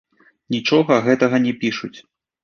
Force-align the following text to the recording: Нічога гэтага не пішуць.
Нічога 0.53 0.95
гэтага 1.07 1.41
не 1.43 1.51
пішуць. 1.65 1.93